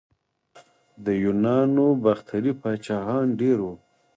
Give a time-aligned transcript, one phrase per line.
[1.05, 3.75] د یونانو باختري پاچاهان ډیر وو